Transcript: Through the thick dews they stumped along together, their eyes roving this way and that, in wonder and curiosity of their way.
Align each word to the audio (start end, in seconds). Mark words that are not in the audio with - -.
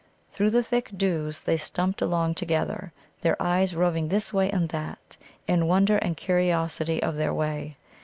Through 0.31 0.49
the 0.49 0.63
thick 0.63 0.89
dews 0.97 1.41
they 1.41 1.57
stumped 1.57 2.01
along 2.01 2.33
together, 2.33 2.91
their 3.21 3.39
eyes 3.39 3.75
roving 3.75 4.07
this 4.07 4.33
way 4.33 4.49
and 4.49 4.69
that, 4.69 5.15
in 5.47 5.67
wonder 5.67 5.97
and 5.97 6.17
curiosity 6.17 7.03
of 7.03 7.17
their 7.17 7.31
way. 7.35 7.77